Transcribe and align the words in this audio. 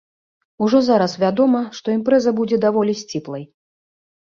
Ужо 0.67 0.79
зараз 0.87 1.13
вядома, 1.25 1.61
што 1.81 1.87
імпрэза 1.97 2.35
будзе 2.41 2.61
даволі 2.67 2.99
сціплай. 3.05 3.49